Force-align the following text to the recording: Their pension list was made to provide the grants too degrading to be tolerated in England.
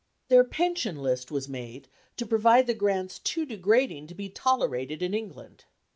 Their 0.29 0.43
pension 0.43 0.95
list 0.97 1.29
was 1.29 1.47
made 1.47 1.87
to 2.17 2.25
provide 2.25 2.65
the 2.65 2.73
grants 2.73 3.19
too 3.19 3.45
degrading 3.45 4.07
to 4.07 4.15
be 4.15 4.29
tolerated 4.29 5.03
in 5.03 5.13
England. 5.13 5.65